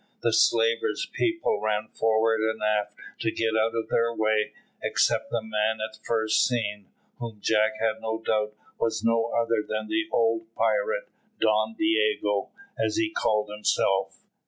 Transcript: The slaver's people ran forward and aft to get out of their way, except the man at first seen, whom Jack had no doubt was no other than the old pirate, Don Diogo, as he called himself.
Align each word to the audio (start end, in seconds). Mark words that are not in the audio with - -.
The 0.23 0.33
slaver's 0.33 1.05
people 1.13 1.61
ran 1.61 1.89
forward 1.89 2.41
and 2.41 2.59
aft 2.63 2.95
to 3.19 3.29
get 3.31 3.55
out 3.55 3.75
of 3.75 3.87
their 3.89 4.11
way, 4.11 4.51
except 4.81 5.29
the 5.29 5.43
man 5.43 5.77
at 5.79 5.99
first 6.03 6.43
seen, 6.43 6.87
whom 7.19 7.39
Jack 7.39 7.73
had 7.79 8.01
no 8.01 8.19
doubt 8.19 8.55
was 8.79 9.03
no 9.03 9.25
other 9.27 9.61
than 9.61 9.89
the 9.89 10.05
old 10.11 10.47
pirate, 10.55 11.07
Don 11.39 11.75
Diogo, 11.77 12.49
as 12.83 12.95
he 12.95 13.11
called 13.11 13.49
himself. 13.55 14.23